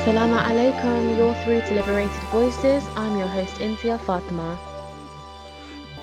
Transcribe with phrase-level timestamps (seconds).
[0.00, 2.82] Assalamu alaikum, you're through to Liberated Voices.
[2.96, 4.58] I'm your host, Intia Fatima.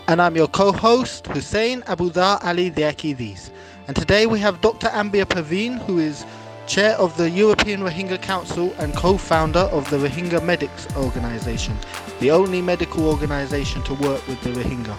[0.07, 3.49] And I'm your co host, Hussein Abudar Ali Diakidis.
[3.87, 4.85] And today we have Dr.
[4.89, 6.27] Ambia Perveen, who is
[6.67, 11.75] chair of the European Rohingya Council and co founder of the Rohingya Medics Organization,
[12.19, 14.95] the only medical organization to work with the Rohingya.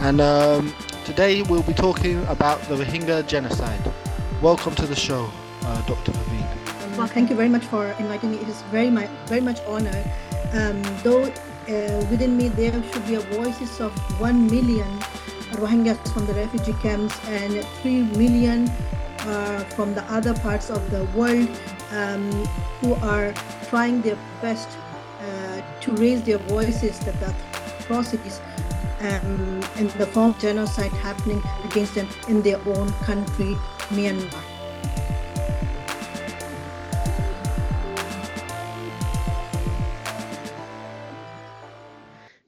[0.00, 0.74] And um,
[1.04, 3.92] today we'll be talking about the Rohingya genocide.
[4.42, 5.30] Welcome to the show,
[5.62, 6.10] uh, Dr.
[6.10, 6.35] Perveen.
[6.96, 8.38] Well, thank you very much for inviting me.
[8.38, 10.02] It is very much, very much honor.
[10.54, 14.88] Um, though uh, within me there should be a voices of one million
[15.60, 18.68] Rohingyas from the refugee camps and three million
[19.28, 21.48] uh, from the other parts of the world
[21.92, 22.30] um,
[22.80, 23.34] who are
[23.68, 24.68] trying their best
[25.20, 27.34] uh, to raise their voices that the
[27.80, 28.40] atrocities
[29.00, 33.54] um, in the form of genocide happening against them in their own country,
[33.90, 34.55] Myanmar.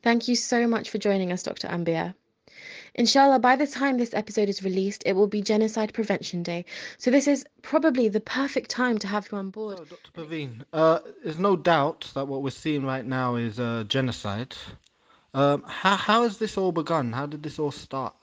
[0.08, 1.68] Thank you so much for joining us, Dr.
[1.68, 2.14] Ambia.
[2.94, 6.64] Inshallah, by the time this episode is released, it will be Genocide Prevention Day.
[6.96, 9.76] So this is probably the perfect time to have you on board.
[9.76, 10.10] So, Dr.
[10.16, 14.56] Perveen, uh, there's no doubt that what we're seeing right now is uh, genocide.
[15.34, 17.12] Um, how, how has this all begun?
[17.12, 18.14] How did this all start?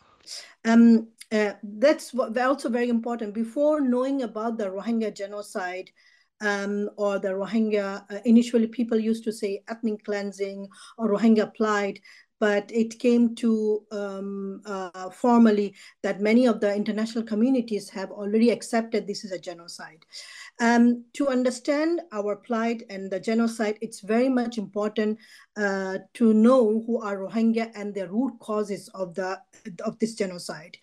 [0.66, 3.36] Um, uh, that's what, also very important.
[3.36, 5.92] Before knowing about the Rohingya genocide,
[6.41, 12.00] um, or the Rohingya, uh, initially people used to say ethnic cleansing or Rohingya plight,
[12.39, 18.50] but it came to um, uh, formally that many of the international communities have already
[18.50, 20.05] accepted this is a genocide.
[20.59, 25.17] Um, to understand our plight and the genocide, it's very much important
[25.58, 29.39] uh, to know who are Rohingya and the root causes of the
[29.86, 30.77] of this genocide.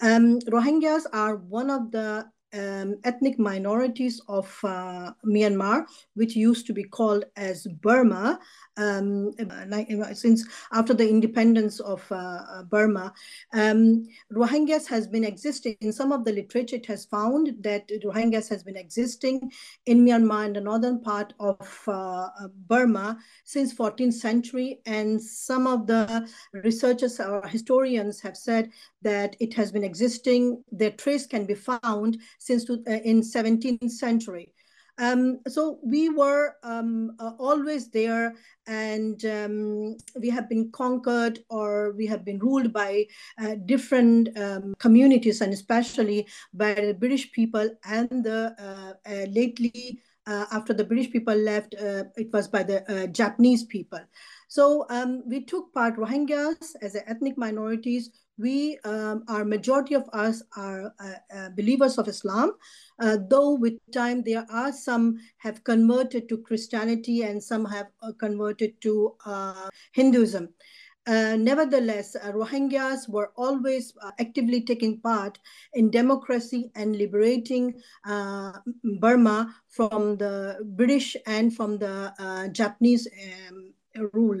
[0.00, 6.72] Um, Rohingyas are one of the um, ethnic minorities of uh, Myanmar, which used to
[6.72, 8.38] be called as Burma,
[8.76, 9.34] um,
[10.12, 13.12] since after the independence of uh, uh, Burma.
[13.52, 18.48] Um, Rohingyas has been existing, in some of the literature it has found that Rohingyas
[18.48, 19.52] has been existing
[19.86, 22.28] in Myanmar in the northern part of uh,
[22.68, 24.80] Burma since 14th century.
[24.86, 28.70] And some of the researchers or historians have said
[29.02, 34.52] that it has been existing, their trace can be found since uh, in 17th century.
[34.98, 38.34] Um, so we were um, uh, always there
[38.68, 43.06] and um, we have been conquered or we have been ruled by
[43.42, 50.00] uh, different um, communities and especially by the British people and the uh, uh lately
[50.26, 54.00] uh, after the British people left, uh, it was by the Japanese people.
[54.48, 60.42] So um, we took part Rohingyas as ethnic minorities we um, our majority of us
[60.56, 62.52] are uh, uh, believers of islam
[63.00, 68.12] uh, though with time there are some have converted to christianity and some have uh,
[68.18, 70.48] converted to uh, hinduism
[71.06, 75.38] uh, nevertheless, Rohingyas were always actively taking part
[75.74, 77.74] in democracy and liberating
[79.00, 83.06] Burma from the British and from the Japanese
[83.50, 83.74] um,
[84.14, 84.40] rule.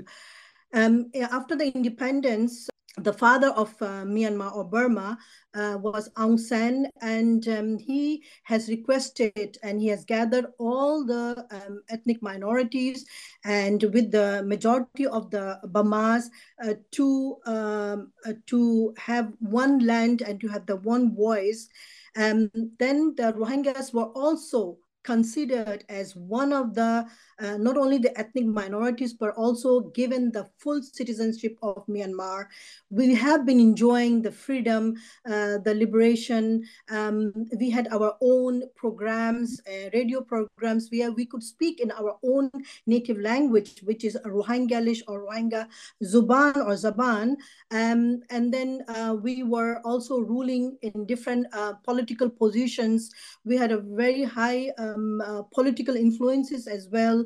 [0.72, 5.18] Um, after the independence, the father of uh, Myanmar or Burma
[5.54, 11.44] uh, was Aung San, and um, he has requested and he has gathered all the
[11.50, 13.04] um, ethnic minorities
[13.44, 16.26] and with the majority of the Burmas
[16.64, 21.68] uh, to um, uh, to have one land and to have the one voice.
[22.16, 27.06] Um, then the Rohingyas were also considered as one of the
[27.40, 32.46] uh, not only the ethnic minorities but also given the full citizenship of Myanmar.
[32.90, 34.94] We have been enjoying the freedom,
[35.26, 36.64] uh, the liberation.
[36.90, 42.16] Um, we had our own programs, uh, radio programs where we could speak in our
[42.22, 42.50] own
[42.86, 45.68] native language, which is Rohingyalish or Rohingya
[46.02, 47.36] Zuban or Zaban.
[47.70, 53.10] Um, and then uh, we were also ruling in different uh, political positions.
[53.44, 55.20] We had a very high um,
[55.52, 57.23] political influences as well.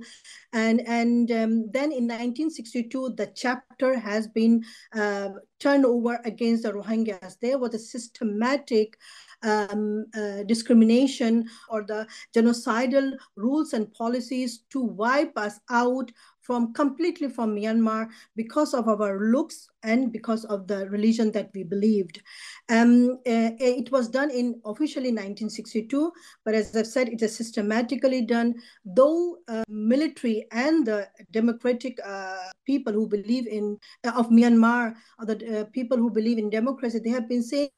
[0.53, 4.65] And, and um, then in 1962, the chapter has been
[4.95, 7.39] uh, turned over against the Rohingyas.
[7.41, 8.97] There was a systematic
[9.43, 16.11] um, uh, discrimination or the genocidal rules and policies to wipe us out
[16.49, 21.63] from completely from Myanmar because of our looks and because of the religion that we
[21.63, 22.23] believed.
[22.71, 26.11] Um, uh, it was done in officially 1962,
[26.45, 28.55] but as I've said, it is systematically done.
[28.85, 35.27] Though uh, military and the democratic uh, people who believe in uh, of Myanmar, or
[35.27, 37.71] the uh, people who believe in democracy, they have been saying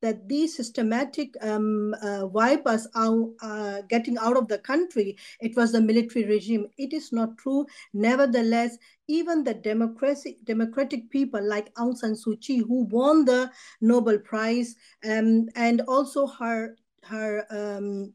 [0.00, 3.30] that these systematic um, uh, wipe us out,
[3.88, 6.66] getting out of the country, it was the military regime.
[6.78, 7.66] It is not true.
[8.12, 8.76] Nevertheless,
[9.08, 13.50] even the democracy, democratic people like Aung San Suu Kyi, who won the
[13.80, 14.74] Nobel Prize,
[15.08, 18.12] um, and also her her um,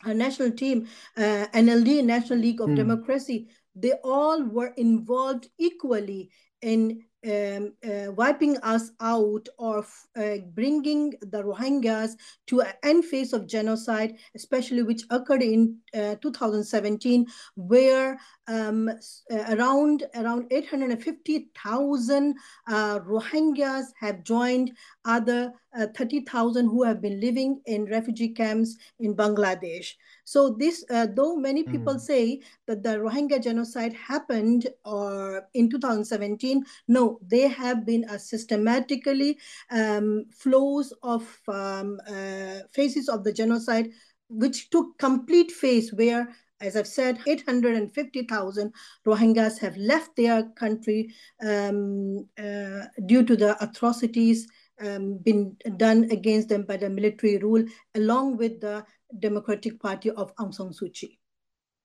[0.00, 2.76] her national team, uh, NLD, National League of mm.
[2.76, 6.30] Democracy, they all were involved equally
[6.62, 9.84] in um, uh, wiping us out or
[10.16, 12.12] uh, bringing the Rohingyas
[12.46, 17.26] to an end phase of genocide, especially which occurred in uh, 2017,
[17.56, 22.34] where um, uh, around around 850,000
[22.66, 24.72] uh, Rohingyas have joined
[25.04, 29.92] other uh, 30,000 who have been living in refugee camps in Bangladesh.
[30.24, 32.00] So this, uh, though many people mm.
[32.00, 39.38] say that the Rohingya genocide happened or in 2017, no, they have been a systematically
[39.70, 43.90] um, flows of um, uh, phases of the genocide,
[44.28, 46.28] which took complete phase where
[46.60, 48.72] as I've said, 850,000
[49.06, 51.14] Rohingyas have left their country
[51.44, 54.48] um, uh, due to the atrocities
[54.80, 57.64] um, been done against them by the military rule,
[57.94, 58.84] along with the
[59.18, 61.18] Democratic Party of Aung San Suu Kyi.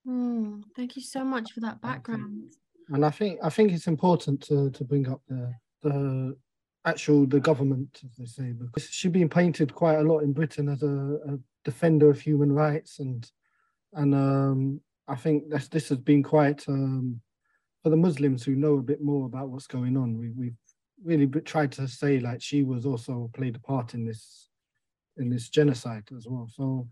[0.08, 2.54] Mm, thank you so much for that background.
[2.90, 6.36] And I think I think it's important to, to bring up the the
[6.86, 10.68] actual the government, as they say, because she's been painted quite a lot in Britain
[10.68, 13.32] as a, a defender of human rights, and
[13.96, 17.22] and um, I think that's this has been quite um,
[17.84, 20.18] for the Muslims who know a bit more about what's going on.
[20.18, 20.58] We, we've
[21.04, 24.50] really tried to say like she was also played a part in this
[25.18, 26.50] in this genocide as well.
[26.52, 26.88] So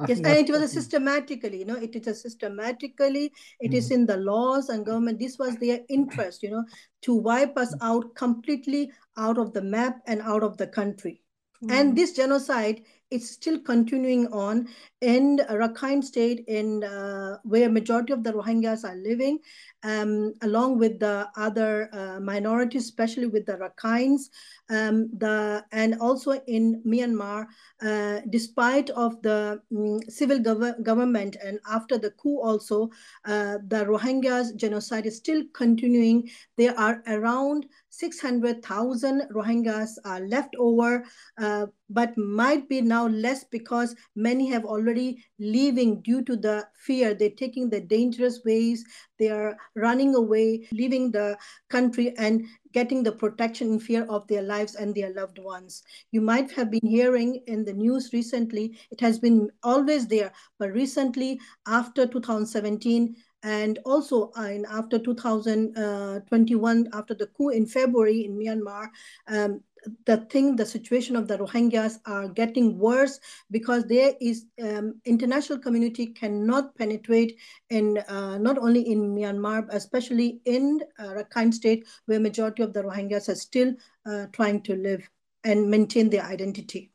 [0.00, 3.74] I yes, and it was a systematically, you know, it is a systematically, It mm.
[3.74, 5.18] is in the laws and government.
[5.18, 6.64] This was their interest, you know,
[7.02, 11.22] to wipe us out completely out of the map and out of the country.
[11.62, 11.72] Mm.
[11.72, 14.68] And this genocide is still continuing on
[15.00, 19.40] in Rakhine state in uh, where majority of the Rohingyas are living,
[19.82, 24.30] um, along with the other uh, minorities, especially with the Rakhines,
[24.70, 27.46] um, the and also in Myanmar,
[27.82, 32.90] uh, despite of the um, civil gov government and after the coup also,
[33.24, 36.30] uh, the Rohingyas genocide is still continuing.
[36.56, 41.04] There are around 600,000 Rohingyas are left over,
[41.38, 47.14] uh, but might be now less because many have already leaving due to the fear.
[47.14, 48.84] They're taking the dangerous ways.
[49.18, 51.36] They are running away, leaving the
[51.68, 55.82] country and getting the protection in fear of their lives and their loved ones.
[56.12, 60.72] You might have been hearing in the news recently, it has been always there, but
[60.72, 68.38] recently after 2017, and also uh, in after 2021, after the coup in February in
[68.38, 68.88] Myanmar,
[69.28, 69.62] um,
[70.04, 73.18] the thing, the situation of the Rohingyas are getting worse
[73.50, 77.38] because there is um, international community cannot penetrate
[77.70, 82.82] in uh, not only in Myanmar, especially in uh, Rakhine state, where majority of the
[82.82, 83.74] Rohingyas are still
[84.06, 85.08] uh, trying to live
[85.44, 86.90] and maintain their identity.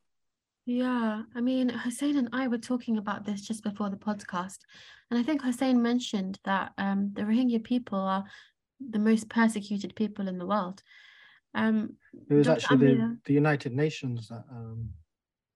[0.66, 4.60] Yeah, I mean, Hussein and I were talking about this just before the podcast,
[5.12, 8.24] and I think Hussein mentioned that um, the Rohingya people are
[8.80, 10.82] the most persecuted people in the world.
[11.54, 11.94] Um,
[12.30, 12.58] it was Dr.
[12.58, 14.90] actually the, the, United Nations that um,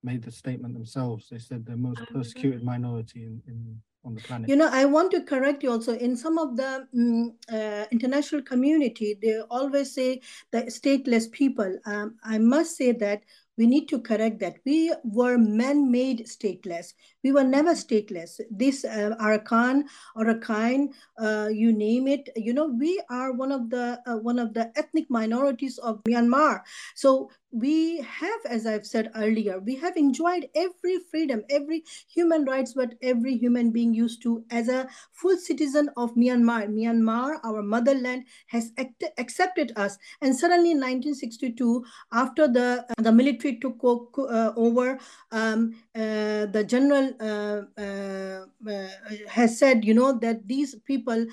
[0.02, 1.28] made the statement themselves.
[1.28, 4.48] They said the most oh, persecuted minority in, in on the planet.
[4.48, 5.94] You know, I want to correct you also.
[5.96, 10.20] In some of the um, uh, international community, they always say
[10.52, 11.78] the stateless people.
[11.84, 13.24] Um, I must say that
[13.60, 14.56] we need to correct that.
[14.64, 16.94] We were man-made stateless.
[17.22, 18.40] We were never stateless.
[18.50, 19.84] This uh, Arakan
[20.16, 22.28] Rakhine, uh, you name it.
[22.36, 26.60] You know, we are one of the uh, one of the ethnic minorities of Myanmar.
[26.94, 32.76] So we have, as I've said earlier, we have enjoyed every freedom, every human rights
[32.76, 36.68] what every human being used to as a full citizen of Myanmar.
[36.68, 39.98] Myanmar, our motherland, has act- accepted us.
[40.20, 44.98] And suddenly in 1962, after the, uh, the military took uh, over,
[45.32, 48.88] um, uh, the general uh, uh, uh,
[49.28, 51.26] has said, you know, that these people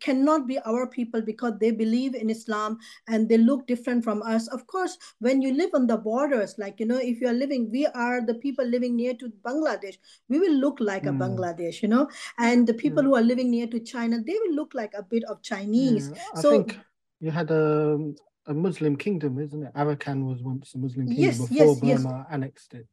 [0.00, 4.48] cannot be our people because they believe in Islam and they look different from us.
[4.48, 7.86] Of course, when you live on the borders, like, you know, if you're living, we
[7.86, 9.96] are the people living near to Bangladesh,
[10.28, 11.10] we will look like mm.
[11.10, 11.22] a hmm.
[11.22, 13.06] Bangladesh, you know, and the people mm.
[13.06, 16.12] who are living near to China, they will look like a bit of Chinese.
[16.36, 16.78] I so, think
[17.20, 17.98] you had a,
[18.46, 19.74] a Muslim kingdom, isn't it?
[19.74, 22.26] Arakan was once a Muslim kingdom yes, before yes, Burma yes.
[22.30, 22.86] annexed it.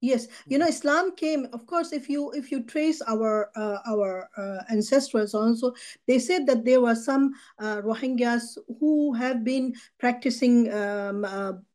[0.00, 1.46] Yes, you know, Islam came.
[1.52, 5.74] Of course, if you if you trace our uh, our uh, ancestors also,
[6.08, 11.26] they said that there were some uh, Rohingyas who have been practicing um,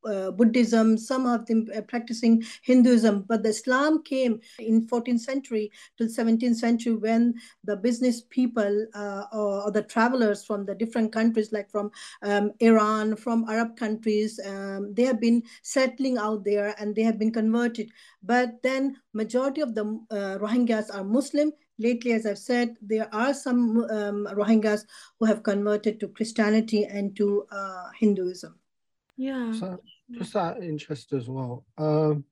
[0.06, 5.20] uh, uh, Buddhism, some of them uh, practicing Hinduism, but the Islam came in 14th
[5.20, 7.34] century till 17th century when
[7.64, 13.16] the business people or, or, the travelers from the different countries, like from um, Iran,
[13.16, 17.92] from Arab countries, um, they have been settling out there and they have been converted
[18.26, 21.52] but then majority of the uh, Rohingyas are Muslim.
[21.78, 24.86] Lately, as I've said, there are some um, Rohingyas
[25.20, 28.58] who have converted to Christianity and to uh, Hinduism.
[29.18, 29.52] Yeah.
[29.54, 29.80] So
[30.12, 31.66] just that interest as well.
[31.78, 32.26] Um,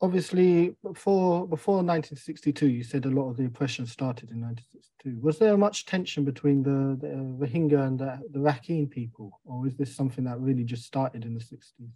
[0.00, 5.20] obviously, before before 1962, you said a lot of the oppression started in 1962.
[5.20, 9.76] Was there much tension between the, the Rohingya and the, the Rakhine people, or is
[9.76, 11.90] this something that really just started in the 60s?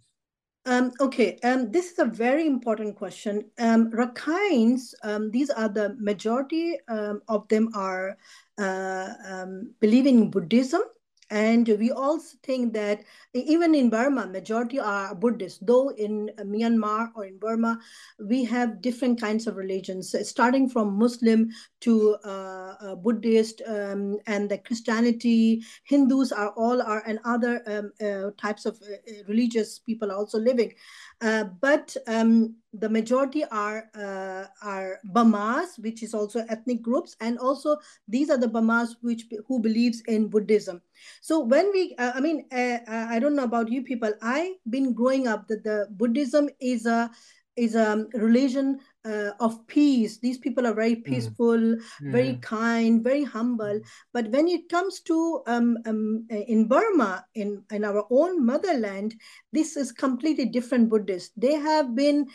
[0.65, 3.45] Um, okay, um, this is a very important question.
[3.57, 8.17] Um, Rakhines, um, these are the majority um, of them are
[8.59, 10.81] uh, um, believing in Buddhism
[11.29, 17.25] and we also think that even in Burma, majority are Buddhist, though in Myanmar or
[17.25, 17.79] in Burma,
[18.19, 24.49] we have different kinds of religions, starting from Muslim to uh, uh, Buddhist um, and
[24.49, 28.95] the Christianity, Hindus are all are and other um, uh, types of uh,
[29.27, 30.73] religious people are also living.
[31.21, 37.37] Uh, but um, the majority are uh, are Bamas, which is also ethnic groups, and
[37.39, 37.75] also
[38.07, 40.81] these are the Bamas which who believes in Buddhism.
[41.21, 44.13] So when we, uh, I mean, uh, uh, I don't know about you people.
[44.21, 47.11] I've been growing up that the Buddhism is a
[47.57, 50.17] is a religion uh, of peace.
[50.17, 51.03] These people are very hmm.
[51.03, 51.81] peaceful, mm.
[52.01, 52.11] yeah.
[52.11, 53.79] very kind, very humble.
[54.13, 59.15] But when it comes to um, um, in Burma, in, in our own motherland,
[59.53, 61.31] this is completely different Buddhist.
[61.37, 62.27] They have been,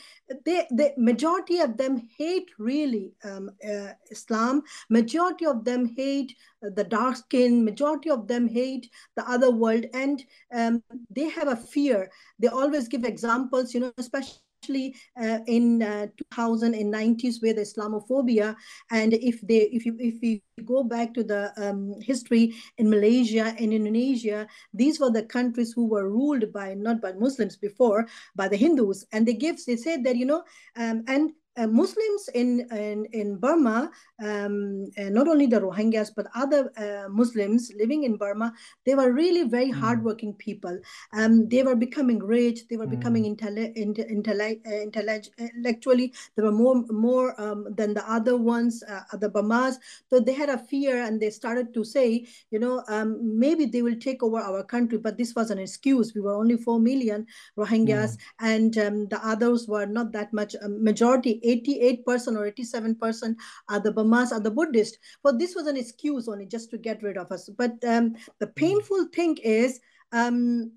[0.45, 4.63] they, the majority of them hate really um, uh, Islam.
[4.89, 7.65] Majority of them hate the dark skin.
[7.65, 12.11] Majority of them hate the other world, and um, they have a fear.
[12.39, 17.57] They always give examples, you know, especially especially uh, in uh, 2000 and 90s with
[17.59, 18.57] Islamophobia.
[18.91, 23.55] And if they, if you, if we go back to the um, history in Malaysia
[23.59, 28.49] and Indonesia, these were the countries who were ruled by not by Muslims before, by
[28.49, 29.05] the Hindus.
[29.13, 30.45] And they give, they said that you know,
[30.77, 33.91] um, and uh, Muslims in, in, in Burma,
[34.23, 38.53] um, uh, not only the Rohingyas, but other uh, Muslims living in Burma,
[38.85, 39.75] they were really very mm.
[39.75, 40.79] hardworking people.
[41.13, 42.99] Um, they were becoming rich, they were mm.
[42.99, 49.17] becoming intelle- intelle- uh, intellectually, they were more, more um, than the other ones, uh,
[49.17, 49.77] the Burmas.
[50.11, 53.83] So they had a fear and they started to say, you know, um, maybe they
[53.83, 56.15] will take over our country, but this was an excuse.
[56.15, 58.19] We were only 4 million Rohingyas, mm.
[58.41, 63.37] and um, the others were not that much, um, majority 88% or 87%
[63.69, 64.99] are the Burmas, are the Buddhist.
[65.23, 67.49] Well, this was an excuse only just to get rid of us.
[67.49, 68.53] But um, the hmm.
[68.53, 69.81] painful thing is
[70.13, 70.73] um,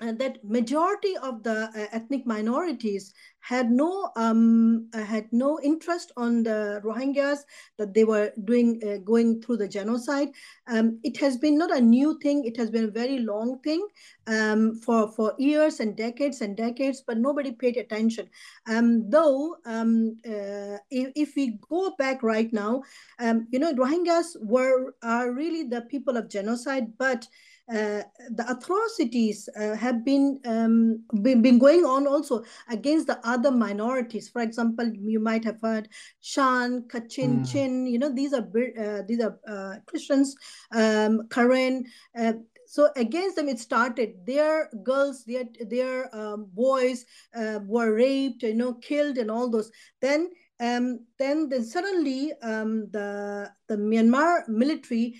[0.00, 6.42] that majority of the uh, ethnic minorities had no um, uh, had no interest on
[6.42, 7.38] the Rohingyas
[7.78, 10.28] that they were doing uh, going through the genocide.
[10.66, 12.44] Um, it has been not a new thing.
[12.44, 13.86] It has been a very long thing
[14.26, 18.28] um, for for years and decades and decades, but nobody paid attention.
[18.68, 22.82] Um, though, um, uh, if, if, we go back right now,
[23.20, 27.28] um, you know, Rohingyas were are really the people of genocide, but uh,
[27.68, 34.28] the atrocities uh, have been, um, been, been going on also against the other minorities.
[34.28, 35.88] For example, you might have heard
[36.20, 37.50] Shan, Kachin, mm.
[37.50, 37.86] Chin.
[37.86, 40.36] You know, these are uh, these are uh, Christians.
[40.72, 41.84] Um, Karen.
[42.18, 42.34] Uh,
[42.66, 47.04] so against them it started their girls their their um, boys
[47.34, 49.70] uh, were raped you know killed and all those
[50.00, 55.14] then um, then then suddenly um, the the myanmar military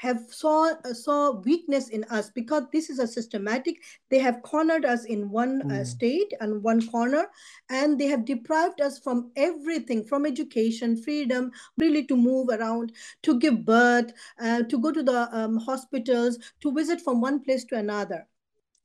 [0.00, 4.86] have saw uh, saw weakness in us because this is a systematic they have cornered
[4.86, 5.72] us in one mm.
[5.72, 7.26] uh, state and one corner
[7.68, 12.92] and they have deprived us from everything from education freedom really to move around
[13.22, 17.64] to give birth uh, to go to the um, hospitals to visit from one place
[17.64, 18.26] to another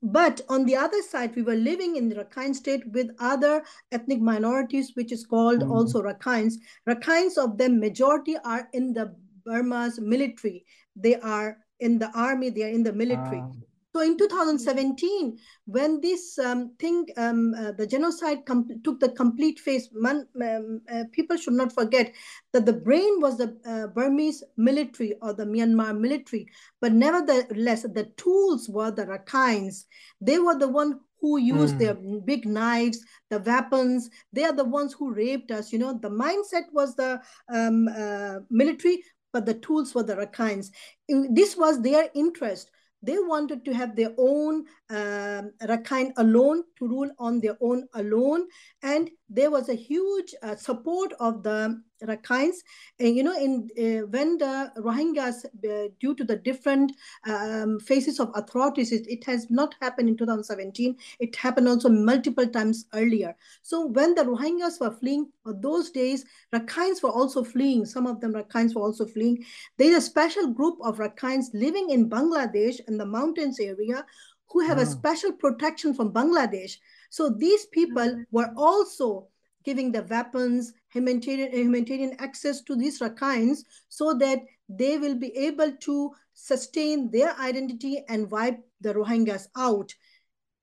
[0.04, 4.22] but on the other side, we were living in the Rakhine state with other ethnic
[4.22, 5.72] minorities, which is called mm.
[5.72, 6.56] also Rakhines.
[6.88, 12.64] Rakhines of them, majority are in the Burma's military they are in the army, they
[12.64, 13.40] are in the military.
[13.40, 13.64] Um,
[13.96, 15.38] So in 2017,
[15.68, 18.40] when this um, thing, um, uh, the genocide
[18.84, 22.14] took the complete face, man, um, uh, people should not forget
[22.52, 26.46] that the brain was the uh, Burmese military or the Myanmar military,
[26.82, 29.86] but nevertheless, the tools were the Rakhines.
[30.20, 31.80] They were the one who used mm.
[31.80, 33.00] their big knives,
[33.30, 34.10] the weapons.
[34.34, 35.72] They are the ones who raped us.
[35.74, 37.22] You know, the mindset was the
[37.52, 39.02] um, uh, military,
[39.36, 40.72] but the tools were the Rakhines.
[41.10, 42.72] This was their interest
[43.06, 48.48] they wanted to have their own um, Rakhine alone to rule on their own alone.
[48.82, 52.58] And there was a huge uh, support of the Rakhines.
[53.00, 56.92] And, you know, in uh, when the Rohingyas, uh, due to the different
[57.28, 60.96] um, phases of authorities, it, it, has not happened in 2017.
[61.20, 63.36] It happened also multiple times earlier.
[63.64, 67.86] So when the Rohingyas were fleeing, those days, Rakhines were also fleeing.
[67.86, 69.44] Some of them Rakhines were also fleeing.
[69.78, 74.06] There is a special group of Rakhines living in Bangladesh in the mountains area
[74.50, 74.86] who have a ah.
[74.86, 76.78] special protection from Bangladesh.
[77.16, 79.30] So these people were also
[79.64, 85.72] giving the weapons, humanitarian, humanitarian access to these Rakhines so that they will be able
[85.72, 89.96] to sustain their identity and wipe the Rohingyas out.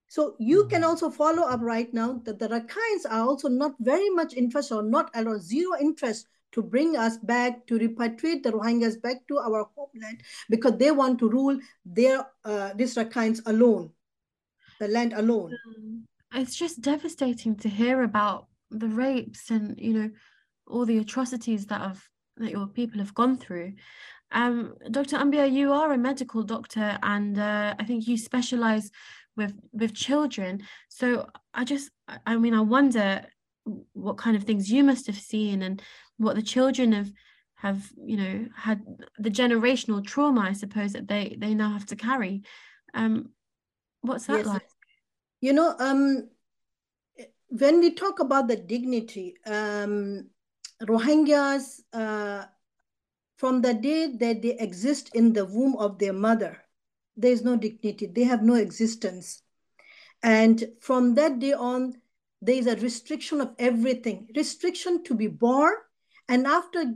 [0.09, 0.91] So you can mm-hmm.
[0.91, 4.83] also follow up right now that the Rakhines are also not very much interested or
[4.83, 9.39] not at all zero interest to bring us back, to repatriate the Rohingyas back to
[9.39, 13.89] our homeland because they want to rule their uh, these Rakhines alone,
[14.79, 15.57] the land alone.
[15.65, 20.09] Um, it's just devastating to hear about the rapes and you know
[20.67, 22.03] all the atrocities that have
[22.37, 23.73] that your people have gone through.
[24.31, 25.17] Um, Dr.
[25.17, 28.89] Ambia, you are a medical doctor, and uh, I think you specialize
[29.35, 30.63] with with children.
[30.89, 31.91] So I just,
[32.25, 33.25] I mean, I wonder
[33.93, 35.81] what kind of things you must have seen and
[36.17, 37.11] what the children have
[37.55, 38.81] have you know had
[39.17, 42.43] the generational trauma i suppose that they they now have to carry
[42.93, 43.29] um
[44.01, 44.45] what's that yes.
[44.45, 44.67] like
[45.43, 46.29] you know um
[47.49, 50.29] when we talk about the dignity um
[50.81, 52.45] rohingyas uh
[53.37, 56.53] from the day that they exist in the womb of their mother
[57.15, 58.07] there is no dignity.
[58.07, 59.41] They have no existence.
[60.21, 61.93] And from that day on
[62.41, 64.27] there is a restriction of everything.
[64.35, 65.73] Restriction to be born
[66.27, 66.93] and after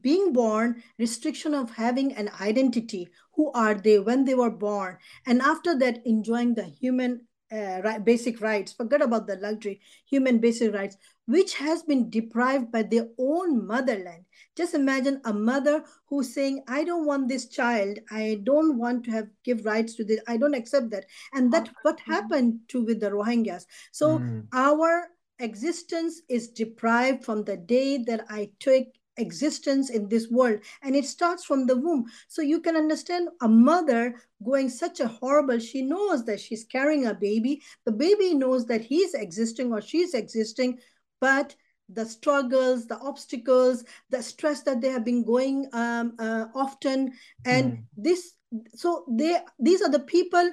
[0.00, 4.98] being born restriction of having an identity who are they when they were born.
[5.26, 10.38] And after that enjoying the human uh, right, basic rights forget about the luxury human
[10.38, 14.24] basic rights which has been deprived by their own motherland.
[14.56, 17.98] Just imagine a mother who's saying i don't want this child.
[18.10, 20.20] I don't want to have give rights to this.
[20.26, 21.04] I don't accept that.
[21.34, 23.66] And that what happened to with the rohingyas.
[23.92, 24.46] So mm.
[24.54, 28.86] our existence is deprived from the day that I took
[29.18, 32.06] existence in this world and it starts from the womb.
[32.28, 37.06] So you can understand a mother going such a horrible she knows that she's carrying
[37.06, 40.78] a baby the baby knows that he's existing or she's existing
[41.20, 41.56] but
[41.88, 47.12] the struggles the obstacles the stress that they have been going um, uh, often
[47.44, 47.82] and mm.
[47.96, 48.34] this
[48.74, 50.52] so they these are the people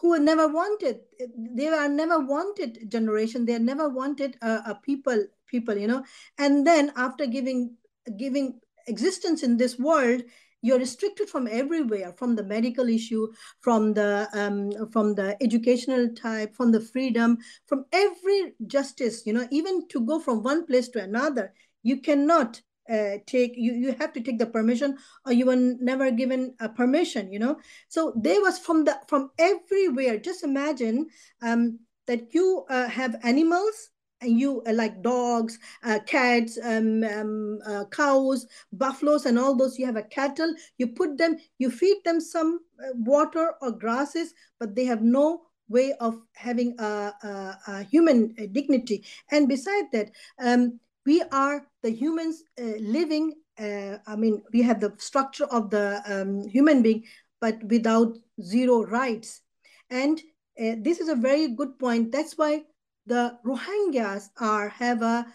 [0.00, 1.00] who were never wanted.
[1.36, 3.44] They are never wanted generation.
[3.44, 6.04] They are never wanted uh, a people people you know?
[6.38, 7.76] And then after giving
[8.16, 10.22] giving existence in this world
[10.60, 13.28] you're restricted from everywhere from the medical issue
[13.60, 19.46] from the um, from the educational type from the freedom from every justice you know
[19.50, 24.12] even to go from one place to another you cannot uh, take you you have
[24.12, 27.58] to take the permission or you were never given a permission you know.
[27.88, 31.08] So there was from the from everywhere just imagine
[31.42, 33.90] um, that you uh, have animals
[34.20, 39.78] and you uh, like dogs uh, cats um, um, uh, cows buffaloes and all those
[39.78, 44.34] you have a cattle you put them you feed them some uh, water or grasses
[44.58, 50.10] but they have no way of having a, a, a human dignity and beside that
[50.40, 50.78] um,
[51.08, 56.02] we are the humans uh, living, uh, I mean, we have the structure of the
[56.06, 57.04] um, human being,
[57.40, 59.40] but without zero rights.
[59.88, 60.20] And
[60.60, 62.12] uh, this is a very good point.
[62.12, 62.64] That's why
[63.08, 65.26] the Rohingyas are have a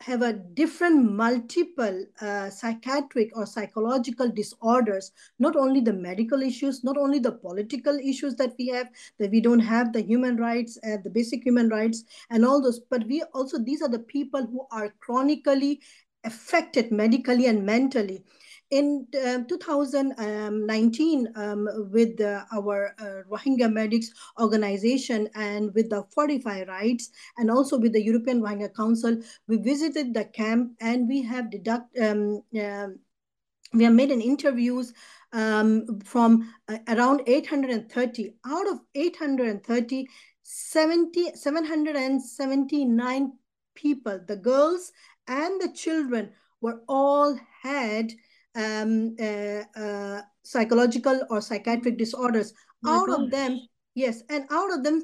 [0.00, 5.12] have a different multiple uh, psychiatric or psychological disorders.
[5.38, 9.40] Not only the medical issues not only the political issues that we have that we
[9.40, 13.22] don't have the human rights uh, the basic human rights and all those but we
[13.34, 15.80] also these are the people who are chronically
[16.24, 18.24] affected medically and mentally
[18.74, 24.10] in um, 2019 um, with uh, our uh, Rohingya Medics
[24.40, 30.12] organization and with the Fortify Rights and also with the European Rohingya Council, we visited
[30.12, 32.98] the camp and we have deduct, um, um
[33.72, 34.92] we have made in interviews
[35.32, 38.34] um, from uh, around 830.
[38.44, 40.08] Out of 830,
[40.42, 43.32] 70, 779
[43.76, 44.90] people, the girls
[45.28, 46.32] and the children,
[46.64, 48.10] were all had
[48.54, 52.52] um, uh, uh, psychological or psychiatric disorders.
[52.84, 53.18] Oh out gosh.
[53.18, 53.60] of them,
[53.94, 55.02] yes, and out of them,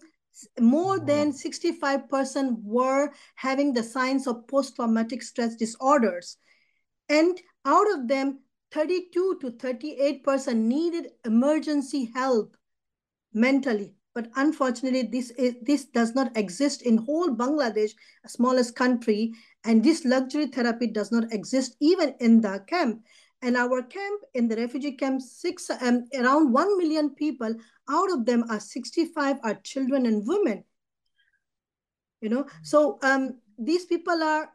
[0.61, 6.37] more than 65% were having the signs of post-traumatic stress disorders.
[7.09, 8.41] And out of them,
[8.73, 12.57] 32 to 38% needed emergency help
[13.33, 13.95] mentally.
[14.15, 17.93] But unfortunately, this, is, this does not exist in whole Bangladesh,
[18.25, 19.33] a smallest country,
[19.65, 23.03] and this luxury therapy does not exist even in the camp.
[23.43, 27.55] And our camp, in the refugee camp, six um, around 1 million people,
[27.89, 30.65] out of them are 65 are children and women.
[32.21, 34.51] You know, so um, these people are,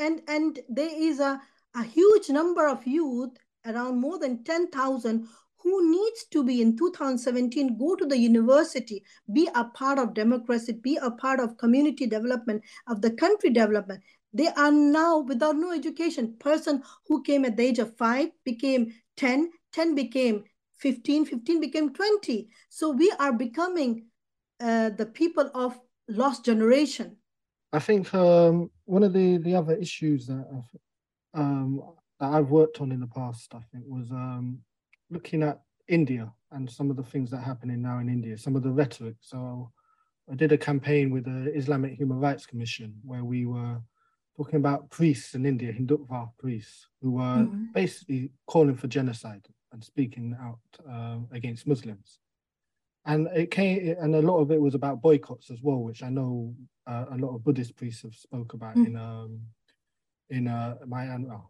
[0.00, 1.40] and, and there is a,
[1.76, 3.30] a huge number of youth
[3.64, 5.28] around more than 10,000
[5.64, 10.72] who needs to be in 2017 go to the university be a part of democracy
[10.72, 14.02] be a part of community development of the country development.
[14.32, 18.92] They are now without no education person who came at the age of 5 became
[19.16, 20.44] 10 10 became
[20.78, 24.04] 15 15 became 20 so we are becoming
[24.60, 27.16] uh, the people of lost generation.
[27.72, 30.46] I think um, one of the the other issues that
[31.34, 31.82] um,
[32.20, 34.60] that I've worked on in the past, I think, was um,
[35.14, 38.56] looking at India and some of the things that are happening now in India, some
[38.56, 39.16] of the rhetoric.
[39.20, 39.70] So
[40.30, 43.80] I did a campaign with the Islamic Human Rights Commission where we were
[44.36, 47.66] talking about priests in India, Hindutva priests, who were mm-hmm.
[47.72, 50.58] basically calling for genocide and speaking out
[50.90, 52.18] uh, against Muslims.
[53.06, 56.08] And it came, and a lot of it was about boycotts as well, which I
[56.08, 56.54] know
[56.86, 58.96] uh, a lot of Buddhist priests have spoke about mm-hmm.
[58.96, 59.40] in um,
[60.30, 61.42] in uh, Myanmar.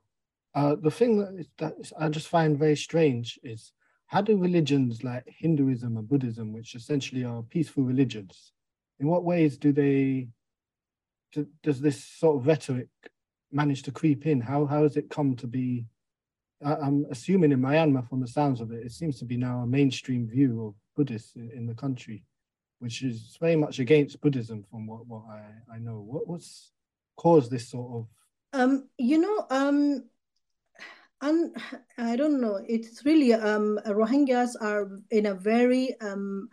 [0.55, 3.73] Uh, the thing that, that I just find very strange is
[4.07, 8.53] how do religions like Hinduism and Buddhism, which essentially are peaceful religions,
[9.01, 10.29] in what ways do they,
[11.33, 12.89] do, does this sort of rhetoric
[13.51, 14.41] manage to creep in?
[14.41, 15.87] How, how has it come to be?
[16.65, 19.61] I, I'm assuming in Myanmar, from the sounds of it, it seems to be now
[19.61, 22.23] a mainstream view of Buddhists in, in the country,
[22.79, 26.05] which is very much against Buddhism from what, what I, I know.
[26.07, 26.71] What, what's
[27.17, 28.07] caused this sort of
[28.55, 30.05] um, you know, um,
[31.25, 31.53] un,
[31.99, 32.61] I don't know.
[32.69, 36.49] It's really um, Rohingyas are in a very um,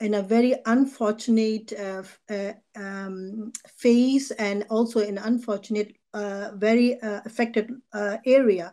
[0.00, 7.20] in a very unfortunate uh, uh, um, phase and also an unfortunate, uh, very uh,
[7.24, 8.72] affected uh, area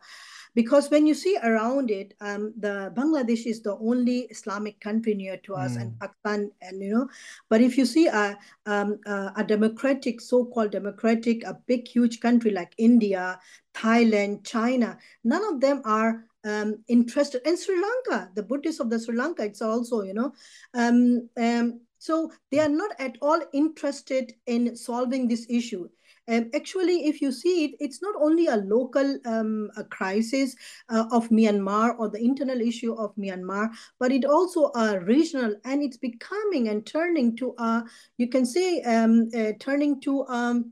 [0.55, 5.37] because when you see around it, um, the Bangladesh is the only Islamic country near
[5.37, 5.81] to us, mm.
[5.81, 7.09] and Pakistan, and you know,
[7.49, 12.73] but if you see a um, a democratic, so-called democratic, a big, huge country like
[12.77, 13.39] India,
[13.73, 17.41] Thailand, China, none of them are um, interested.
[17.47, 20.33] in Sri Lanka, the Buddhists of the Sri Lanka, it's also you know,
[20.73, 25.87] um, um, so they are not at all interested in solving this issue.
[26.27, 30.55] Um, actually, if you see it, it's not only a local um, a crisis
[30.89, 35.83] uh, of Myanmar or the internal issue of Myanmar, but it also a regional, and
[35.83, 37.83] it's becoming and turning to a,
[38.17, 40.71] you can say, um, uh, turning to um,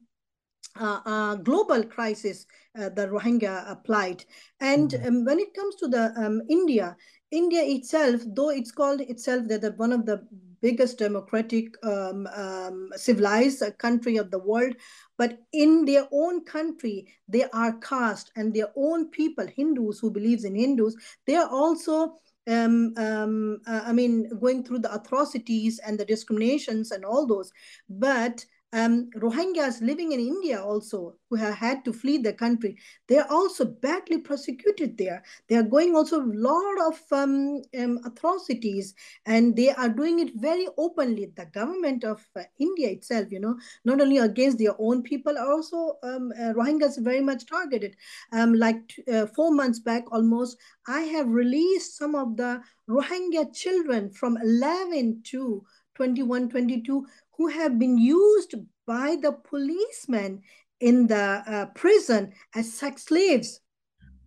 [0.79, 2.45] a, a global crisis
[2.79, 4.23] uh, the Rohingya applied.
[4.59, 5.07] And mm -hmm.
[5.07, 6.95] um, when it comes to the um, India,
[7.29, 10.27] India itself, though it's called itself that the, one of the
[10.61, 14.73] biggest democratic um, um, civilized country of the world
[15.17, 20.43] but in their own country they are caste and their own people hindus who believes
[20.43, 20.95] in hindus
[21.25, 26.91] they are also um, um, uh, I mean, going through the atrocities and the discriminations
[26.91, 27.51] and all those.
[27.89, 33.17] But um, Rohingyas living in India also who have had to flee the country, they
[33.17, 35.23] are also badly persecuted there.
[35.47, 38.93] They are going also a lot of um, um, atrocities
[39.25, 41.31] and they are doing it very openly.
[41.35, 45.97] The government of uh, India itself, you know, not only against their own people, also
[46.03, 47.95] um, uh, Rohingyas very much targeted.
[48.31, 50.57] Um, like uh, four months back almost,
[50.87, 55.63] I have released some of the Rohingya children from 11 to
[55.95, 57.05] 21, 22
[57.41, 58.53] who have been used
[58.85, 60.43] by the policemen
[60.79, 63.61] in the uh, prison as sex slaves.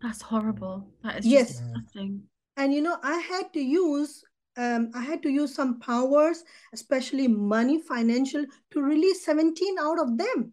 [0.03, 0.89] That's horrible.
[1.05, 1.61] That is yes.
[1.61, 2.25] disgusting.
[2.57, 4.25] And you know, I had to use
[4.57, 10.19] um, I had to use some powers, especially money, financial, to release 17 out of
[10.19, 10.53] them.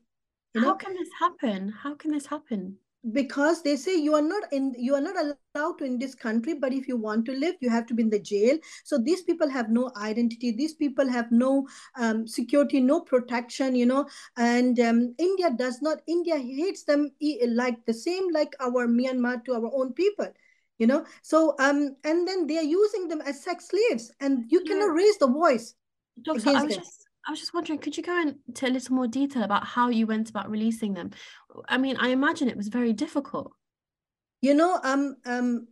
[0.54, 0.76] You How know?
[0.76, 1.74] can this happen?
[1.84, 2.78] How can this happen?
[3.12, 6.54] Because they say you are not in you are not allowed to in this country
[6.54, 9.24] but if you want to live you have to be in the jail so these
[9.24, 14.80] people have no identity these people have no um, security no protection you know and
[14.80, 17.10] um, india does not india hates them
[17.48, 20.32] like the same like our myanmar to our own people
[20.78, 24.62] you know so um and then they are using them as sex slaves and you
[24.64, 24.74] yeah.
[24.74, 25.74] cannot raise the voice
[26.22, 26.84] Doctor, I was them.
[26.84, 29.90] just I was just wondering, could you go into a little more detail about how
[29.90, 31.12] you went about releasing them?
[31.70, 33.54] I mean, I imagine it was very difficult.
[34.42, 35.68] You know, um, um,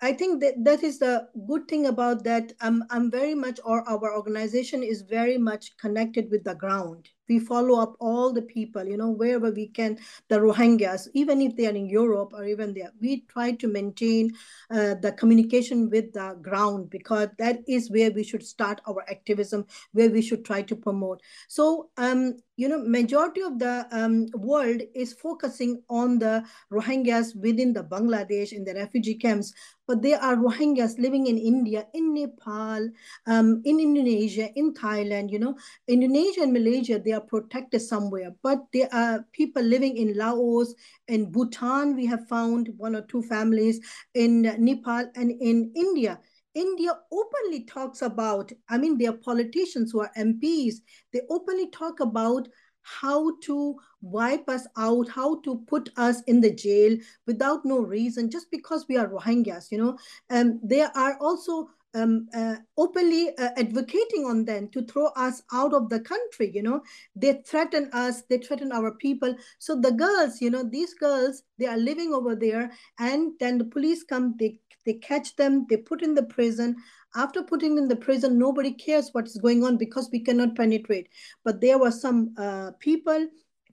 [0.00, 2.52] I think that that is the good thing about that.
[2.60, 7.38] Um, I'm very much, or our organization is very much connected with the ground we
[7.38, 11.66] follow up all the people you know wherever we can the rohingyas even if they
[11.66, 14.30] are in europe or even there we try to maintain
[14.70, 19.64] uh, the communication with the ground because that is where we should start our activism
[19.92, 21.20] where we should try to promote.
[21.48, 27.72] So um, you know majority of the um, world is focusing on the rohingyas within
[27.72, 29.52] the bangladesh in the refugee camps
[29.86, 32.88] but there are rohingyas living in india in nepal
[33.26, 35.54] um, in indonesia in thailand you know.
[35.86, 38.34] Indonesia and malaysia they are protected somewhere.
[38.42, 40.74] But there are people living in Laos,
[41.08, 43.80] in Bhutan, we have found one or two families,
[44.14, 46.20] in Nepal and in India.
[46.54, 50.76] India openly talks about, I mean, there are politicians who are MPs,
[51.12, 52.48] they openly talk about
[52.80, 58.30] how to wipe us out, how to put us in the jail without no reason,
[58.30, 59.98] just because we are Rohingyas, you know.
[60.30, 65.72] Um, there are also um, uh, openly uh, advocating on them to throw us out
[65.72, 66.50] of the country.
[66.54, 66.82] You know,
[67.14, 69.34] they threaten us, they threaten our people.
[69.58, 73.64] So the girls, you know, these girls, they are living over there, and then the
[73.64, 76.76] police come, they they catch them, they put in the prison.
[77.16, 81.08] After putting in the prison, nobody cares what is going on because we cannot penetrate.
[81.44, 83.26] But there were some uh, people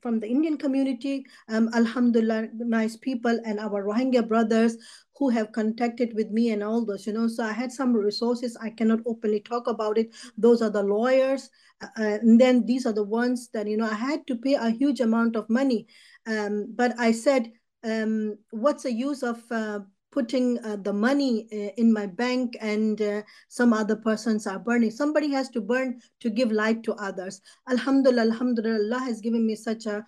[0.04, 4.76] from the Indian community, um, Alhamdulillah, nice people, and our Rohingya brothers
[5.18, 7.28] who have contacted with me and all those, you know.
[7.30, 8.58] So I had some resources.
[8.62, 10.10] I cannot openly talk about it.
[10.38, 11.50] Those are the lawyers.
[11.82, 14.70] Uh, and then these are the ones that, you know, I had to pay a
[14.70, 15.88] huge amount of money.
[16.28, 17.52] Um, but I said,
[17.84, 19.80] um, what's the use of uh,
[20.14, 24.92] putting uh, the money uh, in my bank and uh, some other persons are burning.
[24.92, 27.42] Somebody has to burn to give light to others.
[27.70, 30.06] Alhamdulillah, Alhamdulillah, Allah has given me such a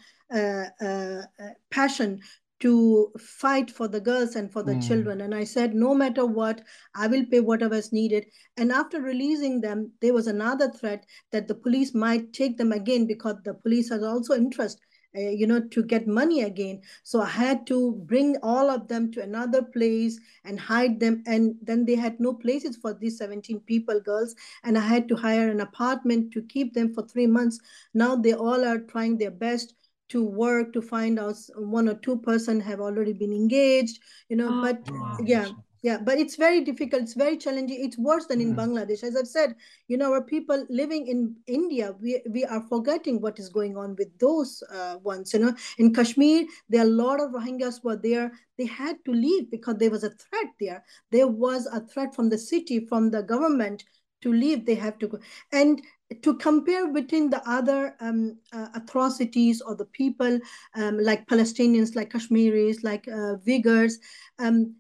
[1.71, 2.19] passion
[2.61, 4.87] to fight for the girls and for the mm.
[4.87, 5.21] children.
[5.21, 6.61] And I said, no matter what,
[6.95, 8.25] I will pay whatever is needed.
[8.57, 13.07] And after releasing them, there was another threat that the police might take them again
[13.07, 14.79] because the police has also interest.
[15.15, 16.81] Uh, you know to get money again.
[17.03, 21.23] So i had to bring all of them to another place and hide them.
[21.25, 24.35] And then they had no places for these 17 people girls.
[24.63, 27.59] And i had to hire an apartment to keep them for 3 months.
[27.93, 29.73] Now they all are trying their best
[30.09, 33.99] to work to find out one or two person have already been engaged
[34.29, 34.87] you know oh, but
[35.25, 35.49] yeah
[35.87, 38.59] yeah but it's very difficult it's very challenging it's worse than in mm.
[38.61, 39.03] bangladesh.
[39.03, 39.55] As i've said
[39.87, 43.95] you know our people living in india we, we are forgetting what is going on
[43.99, 45.53] with those uh, ones you know.
[45.77, 49.77] In kashmir there are a lot of rohingyas were there they had to leave because
[49.77, 50.83] there was a threat there.
[51.11, 53.83] There was a threat from the city from the government
[54.21, 55.19] to leave they have to go.
[55.51, 55.81] And
[56.21, 60.39] to compare between the other um, uh, atrocities or the people
[60.75, 63.93] um, like Palestinians, like Kashmiris, like uh, Uyghurs,
[64.39, 64.75] um,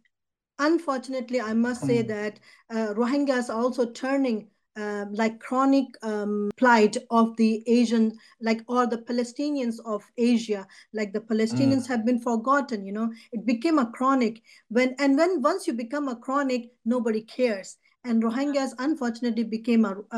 [0.59, 2.07] unfortunately, I must say hmm.
[2.07, 2.39] that
[2.69, 8.85] uh, Rohingyas are also turning uh, like chronic um, plight of the Asian, like all
[8.85, 11.87] the Palestinians of Asia, like the Palestinians mm.
[11.87, 12.85] have been forgotten.
[12.85, 17.21] You know, it became a chronic when and when once you become a chronic, nobody
[17.21, 20.17] cares and Rohingyas unfortunately became a, a,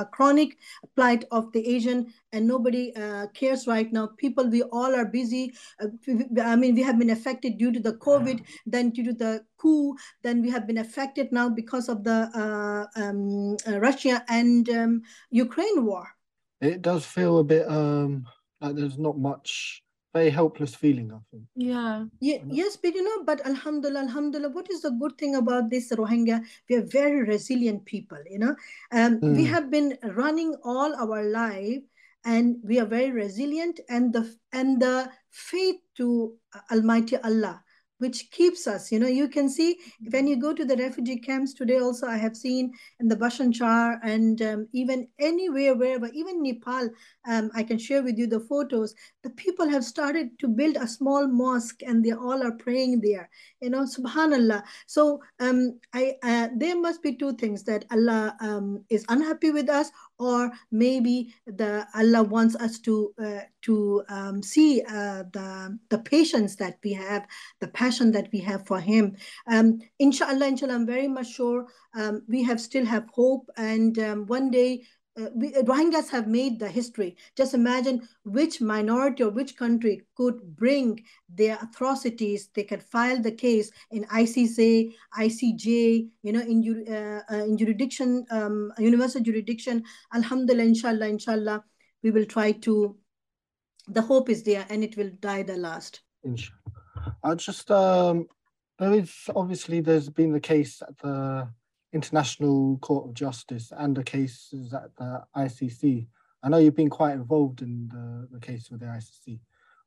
[0.00, 0.58] a chronic
[0.96, 4.06] plight of the Asian and nobody uh, cares right now.
[4.16, 5.52] People, we all are busy.
[5.80, 5.88] Uh,
[6.42, 9.96] I mean, we have been affected due to the COVID, then due to the coup,
[10.22, 15.02] then we have been affected now because of the uh, um, uh, Russia and um,
[15.30, 16.08] Ukraine war.
[16.60, 18.26] It does feel a bit um,
[18.60, 21.44] like there's not much very helpless feeling, I think.
[21.54, 22.04] Yeah.
[22.20, 22.38] yeah.
[22.48, 26.44] Yes, but you know, but Alhamdulillah, Alhamdulillah, what is the good thing about this Rohingya?
[26.68, 28.56] We are very resilient people, you know.
[28.92, 29.36] Um, mm.
[29.36, 29.52] We hmm.
[29.52, 31.82] have been running all our life
[32.24, 36.36] and we are very resilient and the and the faith to
[36.70, 37.62] Almighty Allah
[38.00, 38.90] which keeps us.
[38.90, 39.78] You know, you can see
[40.10, 43.54] when you go to the refugee camps today, also, I have seen in the Bhasan
[43.54, 46.88] Char and um, even anywhere, wherever, even Nepal,
[47.28, 48.94] um, I can share with you the photos.
[49.22, 53.28] The people have started to build a small mosque and they all are praying there.
[53.60, 54.62] You know, subhanallah.
[54.86, 59.68] So um, I uh, there must be two things that Allah um, is unhappy with
[59.68, 65.98] us or maybe the Allah wants us to uh, to um, see uh, the the
[65.98, 67.26] patience that we have,
[67.60, 69.16] the passion that we have for Him.
[69.46, 74.26] Um, inshallah, inshallah, I'm very much sure um, we have still have hope, and um,
[74.26, 74.82] one day
[75.20, 77.16] uh, we, uh, Rohingyas have made the history.
[77.36, 82.48] Just imagine which minority or which country could bring their atrocities.
[82.54, 88.24] They could file the case in ICC, ICJ, you know, in, uh, uh, in jurisdiction,
[88.30, 89.84] um, universal jurisdiction.
[90.14, 91.64] Alhamdulillah, inshallah, inshallah,
[92.02, 92.96] we will try to,
[93.88, 96.00] the hope is there and it will die the last.
[96.24, 96.56] Inshallah.
[97.24, 98.26] I just, um,
[98.78, 101.48] there is obviously, there's been the case at the
[101.92, 106.06] International Court of Justice and the cases at the ICC.
[106.42, 109.40] I know you've been quite involved in the, the case with the ICC.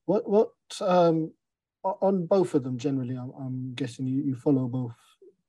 [0.05, 0.49] What what
[0.81, 1.31] um,
[1.83, 3.15] on both of them generally?
[3.15, 4.95] I'm, I'm guessing you, you follow both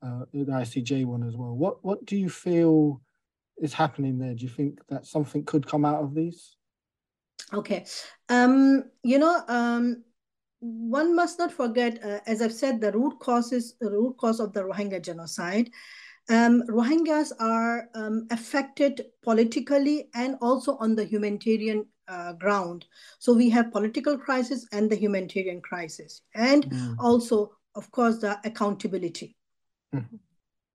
[0.03, 1.55] uh, the ICJ one as well.
[1.55, 3.01] What what do you feel
[3.59, 4.35] is happening there?
[4.35, 6.57] Do you think that something could come out of these?
[7.53, 7.85] Okay,
[8.29, 10.05] um, you know, um,
[10.61, 14.53] one must not forget, uh, as I've said, the root causes, the root cause of
[14.53, 15.71] the Rohingya genocide.
[16.31, 22.87] Um, Rohingyas are um, affected politically and also on the humanitarian uh, ground.
[23.19, 26.97] So we have political crisis and the humanitarian crisis, and mm.
[26.99, 29.37] also, of course, the accountability.
[29.95, 30.19] Mm.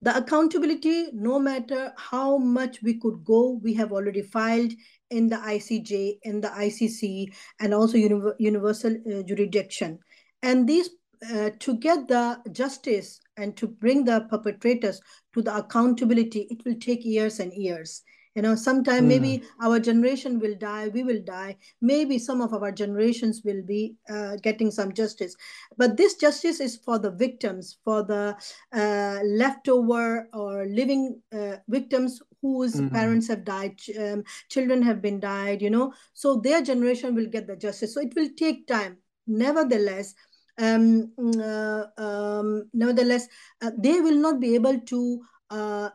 [0.01, 4.71] The accountability, no matter how much we could go, we have already filed
[5.09, 7.97] in the ICJ, in the ICC, and also
[8.39, 9.99] universal uh, jurisdiction.
[10.41, 10.89] And these
[11.29, 15.01] uh, to get the justice and to bring the perpetrators
[15.33, 18.03] to the accountability, it will take years and years.
[18.35, 19.07] You know, sometime mm.
[19.07, 21.57] maybe our generation will die, we will die.
[21.81, 25.35] Maybe some of our generations will be uh, getting some justice.
[25.77, 28.37] But this justice is for the victims, for the
[28.71, 32.91] uh, leftover or living uh, victims whose mm.
[32.91, 35.91] parents have died, um, children have been died, you know.
[36.13, 37.93] So their generation will get the justice.
[37.93, 38.97] So it will take time.
[39.27, 40.15] Nevertheless,
[40.59, 43.27] um, uh, um, nevertheless,
[43.61, 45.89] uh, they will not be able to uh,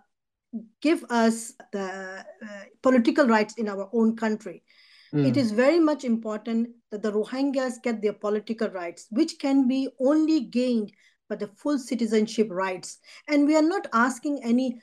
[0.80, 4.62] give us the uh, political rights in our own country.
[5.12, 5.28] Mm.
[5.28, 9.88] It is very much important that the Rohingyas get their political rights, which can be
[10.00, 10.92] only gained
[11.28, 12.98] by the full citizenship rights.
[13.28, 14.80] And we are not asking any,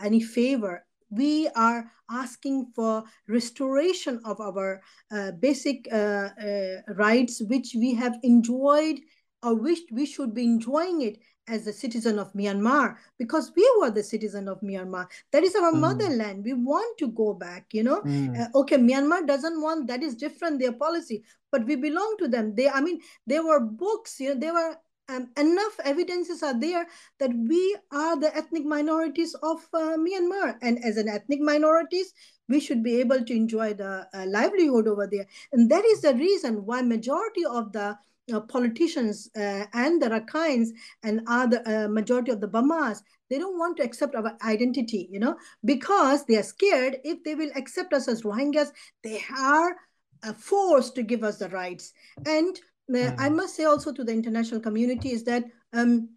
[0.00, 7.74] any favor we are asking for restoration of our uh, basic uh, uh, rights, which
[7.76, 9.00] we have enjoyed
[9.44, 13.90] or wished we should be enjoying it as a citizen of Myanmar because we were
[13.90, 15.06] the citizen of Myanmar.
[15.32, 15.80] That is our mm.
[15.80, 16.44] motherland.
[16.44, 18.00] We want to go back, you know.
[18.02, 18.40] Mm.
[18.40, 22.54] Uh, okay, Myanmar doesn't want that is different their policy, but we belong to them.
[22.54, 24.76] They, I mean, there were books, you know, there were
[25.08, 26.86] um, enough evidences are there
[27.18, 32.14] that we are the ethnic minorities of uh, Myanmar, and as an ethnic minorities,
[32.48, 36.14] we should be able to enjoy the uh, livelihood over there, and that is the
[36.14, 37.98] reason why majority of the
[38.32, 40.68] uh, politicians uh, and the Rakhines
[41.02, 45.18] and other uh, majority of the Bamars, they don't want to accept our identity, you
[45.18, 48.70] know, because they are scared if they will accept us as Rohingyas,
[49.02, 49.76] they are
[50.22, 51.92] uh, forced to give us the rights.
[52.26, 52.58] And
[52.90, 53.14] mm.
[53.18, 56.10] I must say also to the international community is that um,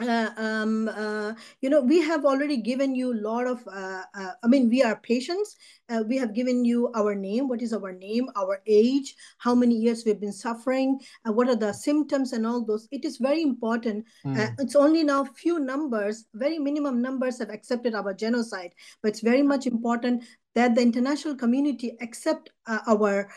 [0.00, 4.32] uh, um, uh, you know, we have already given you a lot of, uh, uh
[4.42, 5.56] I mean, we are patients.
[5.88, 7.48] Uh, we have given you our name.
[7.48, 11.56] What is our name, our age, how many years we've been suffering, uh, what are
[11.56, 12.88] the symptoms and all those.
[12.90, 14.06] It is very important.
[14.24, 14.54] Mm.
[14.58, 19.42] it's only now few numbers, very minimum numbers have accepted our genocide, but it's very
[19.42, 22.50] much important that the international community accept
[22.88, 23.30] our,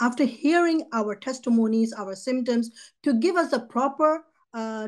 [0.00, 2.70] after hearing our testimonies, our symptoms,
[3.02, 4.24] to give us a proper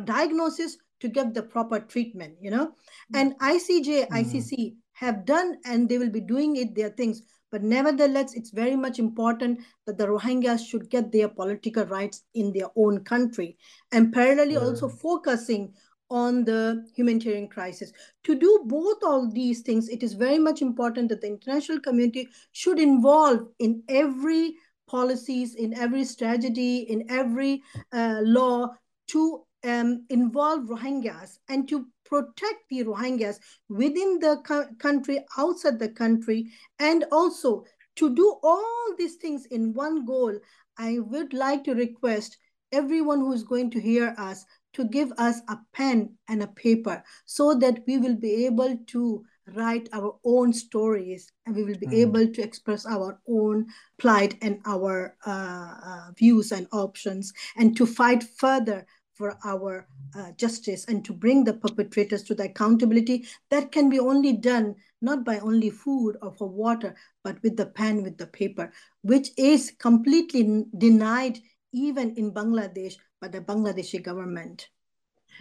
[0.05, 2.73] diagnosis to get the proper treatment, you know.
[3.15, 4.11] And ICJ, mm.
[4.11, 7.23] ICC have done and they will be doing it, their things.
[7.51, 12.53] But nevertheless, it's very much important that the Rohingyas should get their political rights in
[12.53, 13.57] their own country
[13.93, 14.63] and parallelly mm.
[14.63, 15.75] also focusing
[16.11, 17.93] on the humanitarian crisis.
[18.25, 22.29] To do both all these things, it is very much important that the international community
[22.53, 24.55] should involve in every
[24.89, 28.69] policies, in every strategy, in every uh, law
[29.09, 34.39] to um, involve Rohingyas and to protect the Rohingyas within the
[34.79, 37.65] country, outside the country, and also
[37.97, 40.39] to do all these things in one goal,
[40.79, 42.39] I would like to request
[42.73, 47.03] everyone who is going to hear us to give us a pen and a paper
[47.27, 51.87] so that we will be able to write our own stories and we will be
[51.87, 51.95] mm.
[51.95, 53.67] able to express our own
[53.99, 58.87] plight and our uh, uh, views and options and to fight further
[59.21, 63.99] for our uh, justice and to bring the perpetrators to the accountability that can be
[63.99, 68.27] only done not by only food or for water but with the pen with the
[68.27, 71.39] paper which is completely denied
[71.73, 74.71] even in bangladesh by the bangladeshi government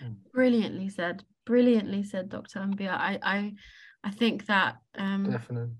[0.01, 0.11] hmm.
[0.33, 3.53] brilliantly said brilliantly said dr ambia i i
[4.03, 5.71] i think that um definitely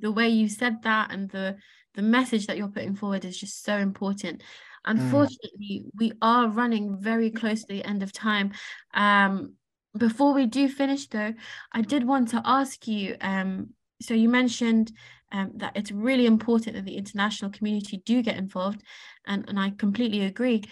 [0.00, 1.56] the way you said that and the
[1.96, 4.42] the message that you're putting forward is just so important.
[4.86, 5.90] Unfortunately, mm.
[5.98, 8.52] we are running very close to the end of time.
[8.94, 9.54] Um,
[9.96, 11.34] before we do finish, though,
[11.72, 13.16] I did want to ask you.
[13.20, 13.70] Um,
[14.00, 14.92] so you mentioned
[15.32, 18.82] um, that it's really important that the international community do get involved,
[19.26, 20.62] and and I completely agree.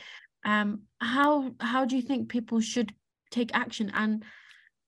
[0.44, 2.94] Um, how how do you think people should
[3.30, 3.90] take action?
[3.94, 4.24] And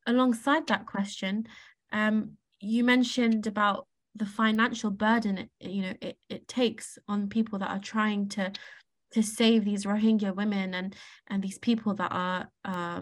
[0.07, 1.47] alongside that question,
[1.93, 7.59] um, you mentioned about the financial burden it, you know it, it takes on people
[7.59, 8.51] that are trying to
[9.13, 10.95] to save these Rohingya women and
[11.29, 13.01] and these people that are uh,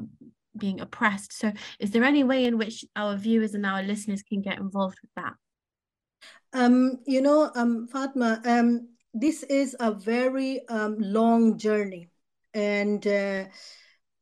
[0.56, 1.32] being oppressed.
[1.32, 4.98] So, is there any way in which our viewers and our listeners can get involved
[5.02, 5.34] with that?
[6.52, 12.08] Um, you know, um, Fatma, um, this is a very um, long journey,
[12.52, 13.44] and uh,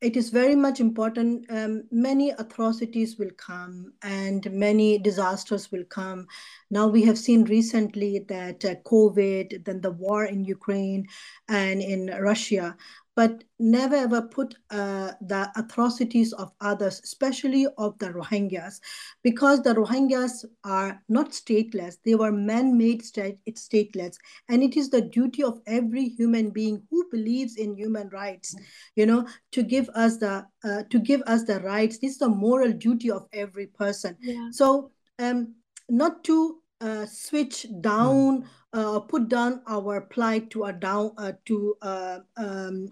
[0.03, 1.45] it is very much important.
[1.49, 6.27] Um, many atrocities will come and many disasters will come.
[6.69, 11.07] Now, we have seen recently that uh, COVID, then the war in Ukraine
[11.47, 12.75] and in Russia
[13.15, 18.79] but never ever put uh, the atrocities of others, especially of the Rohingyas,
[19.23, 21.97] because the Rohingyas are not stateless.
[22.03, 24.17] They were man-made state, stateless.
[24.49, 28.55] And it is the duty of every human being who believes in human rights,
[28.95, 31.99] you know, to give us the, uh, to give us the rights.
[31.99, 34.17] This is the moral duty of every person.
[34.19, 34.49] Yeah.
[34.51, 35.53] So um,
[35.89, 41.31] not to uh, switch down mm uh, put down our plight to a down uh,
[41.45, 42.89] to uh, um,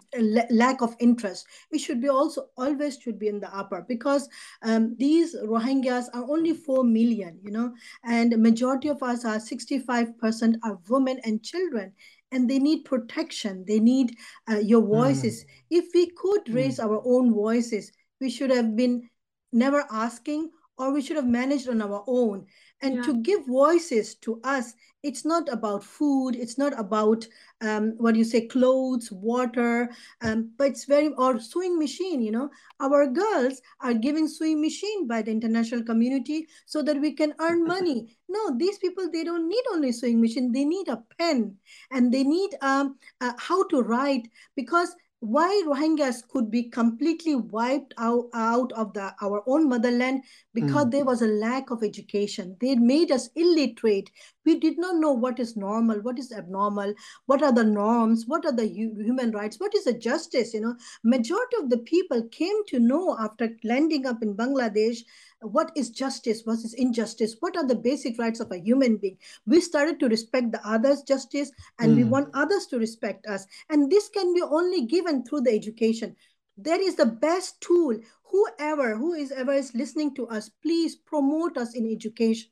[0.52, 1.48] lack of interest.
[1.72, 4.30] We should be also always should be in the upper because
[4.62, 7.74] um, these Rohingyas are only four million, you know,
[8.04, 11.94] and majority of us are sixty five percent are women and children.
[12.32, 13.66] And they need protection.
[13.68, 14.16] They need
[14.50, 15.44] uh, your voices.
[15.44, 15.48] Mm.
[15.80, 16.86] If we could raise mm.
[16.86, 19.10] our own voices, we should have been
[19.52, 22.46] never asking, or we should have managed on our own
[22.82, 23.02] and yeah.
[23.02, 24.74] to give voices to us
[25.04, 27.28] it's not about food it's not about
[27.62, 29.90] um, what do you say clothes water
[30.22, 32.50] um, but it's very or sewing machine you know.
[32.80, 37.66] Our girls are giving sewing machine by the international community so that we can earn
[37.76, 38.18] money.
[38.30, 41.58] No these people they don't need only sewing machine they need a pen.
[41.92, 47.94] And they need um, uh, how to write because why Rohingyas could be completely wiped
[48.00, 50.92] out, out of the our own motherland because mm.
[50.92, 52.58] there was a lack of education.
[52.60, 54.10] They made us illiterate.
[54.46, 56.94] We did not know what is normal, what is abnormal,
[57.26, 60.54] what are the norms, what are the human rights, what is the justice.
[60.54, 65.00] You know, majority of the people came to know after landing up in Bangladesh
[65.42, 69.18] what is justice versus injustice what are the basic rights of a human being
[69.48, 71.96] we started to respect the others justice and mm.
[71.98, 72.10] we hmm.
[72.10, 76.16] want others to respect us and this can be only given through the education
[76.58, 77.98] that is the best tool
[78.32, 82.50] whoever who is ever is listening to us please promote us in education.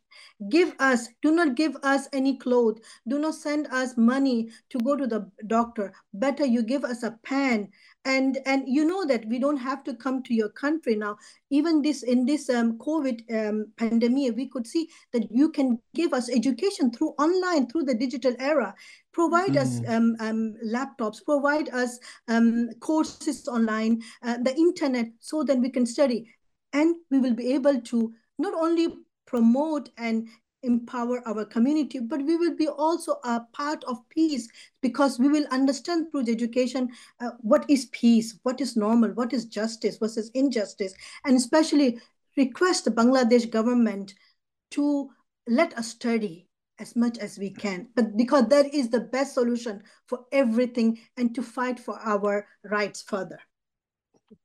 [0.49, 2.81] Give us do not give us any clothes.
[3.07, 5.93] Do not send us money to go to the doctor.
[6.13, 7.69] Better you give us a pen
[8.05, 11.17] and and you know that we don't have to come to your country now.
[11.49, 16.13] Even this in this um, covid um, pandemic we could see that you can give
[16.13, 18.73] us education through online through the digital era.
[19.11, 19.61] Provide mm.
[19.61, 25.69] us um, um, laptops provide us um, courses online uh, the internet so that we
[25.69, 26.29] can study.
[26.71, 28.87] And we will be able to not only
[29.25, 30.27] promote and
[30.63, 34.47] empower our community, but we will be also a part of peace
[34.81, 36.89] because we will understand through the education
[37.19, 40.93] uh, what is peace, what is normal, what is justice versus injustice,
[41.25, 41.99] and especially
[42.37, 44.13] request the Bangladesh government
[44.71, 45.09] to
[45.47, 46.47] let us study
[46.79, 51.35] as much as we can, but because that is the best solution for everything and
[51.35, 53.39] to fight for our rights further.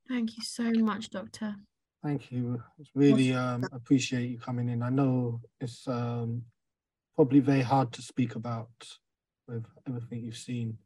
[0.09, 1.55] Thank you so much, Doctor.
[2.05, 2.61] Thank you.
[2.77, 4.83] It's really um, appreciate you coming in.
[4.83, 6.43] I know it's um,
[7.15, 8.69] probably very hard to speak about
[9.47, 10.77] with everything you've seen,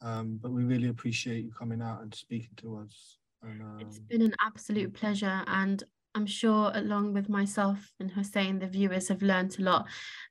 [0.00, 3.18] um, but we really appreciate you coming out and speaking to us.
[3.44, 5.80] And, um, it's been an absolute pleasure, and
[6.16, 9.86] I'm sure, along with myself and Hussein, the viewers have learned a lot.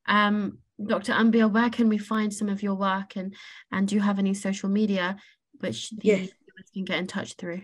[0.08, 1.14] Um, Dr.
[1.14, 3.34] Ambia, where can we find some of your work, and
[3.72, 5.16] and do you have any social media
[5.62, 6.18] which the yes.
[6.18, 7.62] viewers can get in touch through?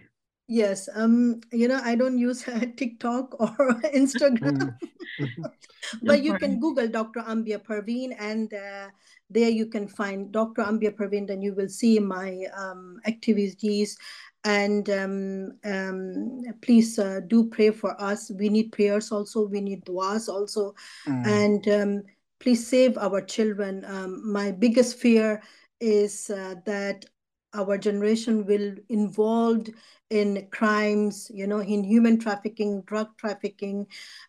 [0.48, 3.52] Yes, um, you know, I don't use uh, TikTok or
[3.95, 4.78] Instagram,
[5.20, 5.52] mm.
[6.04, 7.20] but you can Google Dr.
[7.20, 8.88] Ambia Perveen, and uh,
[9.30, 10.64] there you can find Dr.
[10.64, 13.98] Ambia Perveen, and you will see my um, activities.
[14.45, 18.32] And um, um, please uh, do pray for us.
[18.32, 19.45] We need prayers also.
[19.45, 20.76] We need duas also,
[21.06, 21.28] mm.
[21.28, 22.04] and um,
[22.39, 23.84] please save our children.
[23.84, 25.41] Um, my biggest fear
[25.82, 27.04] is uh, that
[27.58, 29.72] our generation will involved
[30.10, 33.86] in crimes, you know, in human trafficking, drug trafficking,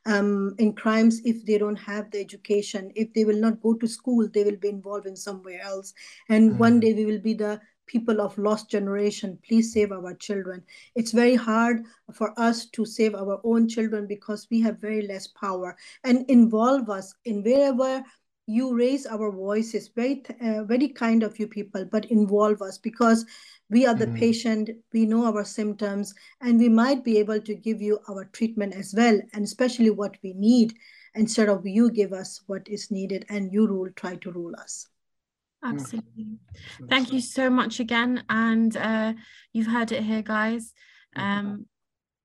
[0.06, 3.86] um, in crimes if they don't have the education, if they will not go to
[3.86, 5.94] school, they will be involved in somewhere else.
[6.28, 6.58] And mm.
[6.58, 10.62] one day we will be the people of lost generation please save our children
[10.94, 11.82] it's very hard
[12.14, 16.88] for us to save our own children because we have very less power and involve
[16.90, 18.04] us in wherever
[18.48, 23.26] you raise our voices very uh, very kind of you people but involve us because
[23.68, 24.16] we are the mm-hmm.
[24.16, 28.74] patient we know our symptoms and we might be able to give you our treatment
[28.74, 30.72] as well and especially what we need
[31.14, 34.86] instead of you give us what is needed and you rule try to rule us.
[35.62, 36.38] Absolutely.
[36.88, 39.12] Thank you so much again and uh,
[39.52, 40.72] you've heard it here guys.
[41.16, 41.66] Um,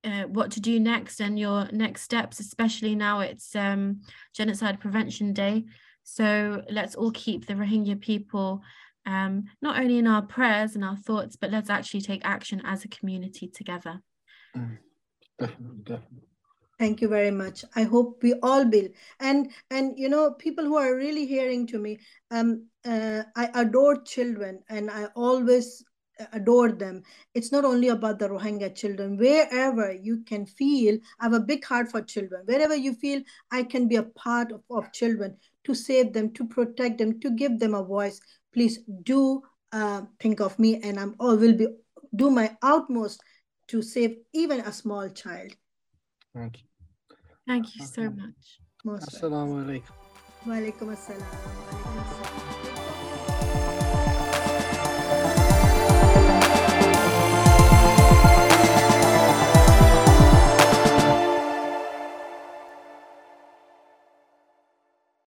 [0.06, 4.02] uh, what to do next and your next steps especially now it's um,
[4.34, 5.64] genocide prevention day
[6.04, 8.62] so let's all keep the Rohingya people
[9.06, 12.86] um, not only in our prayers and our thoughts, but let's actually take action as
[12.86, 14.02] a community together.
[14.56, 14.78] Mm,
[15.40, 16.28] definitely, definitely.
[16.80, 17.64] Thank you very much.
[17.76, 18.90] I hope we all will.
[19.20, 22.00] And and you know, people who are really hearing to me,
[22.32, 25.84] um, uh, I adore children, and I always
[26.32, 27.04] adore them.
[27.34, 29.18] It's not only about the Rohingya children.
[29.18, 32.44] Wherever you can feel, I have a big heart for children.
[32.46, 33.22] Wherever you feel
[33.52, 37.32] I can be a part of, of children, to save them, to protect them, to
[37.32, 38.20] give them a voice,
[38.54, 41.68] please do uh, think of me and I'm all will be
[42.16, 43.24] do my utmost
[43.68, 45.52] to save even a small child.
[46.36, 46.68] Thank you.
[47.48, 48.60] Thank you so much.
[48.86, 49.96] Assalamu alaikum.
[50.46, 51.83] Wa alaikum assalam.